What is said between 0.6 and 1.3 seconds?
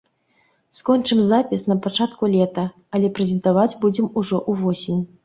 Скончым